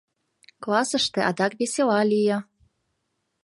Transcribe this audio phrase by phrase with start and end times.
[0.63, 2.37] Классыште адак весела лие.